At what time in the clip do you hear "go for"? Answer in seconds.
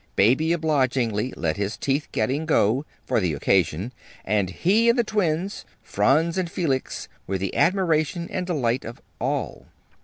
2.47-3.19